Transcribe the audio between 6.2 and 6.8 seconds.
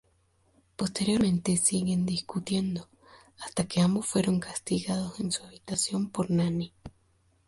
Nani.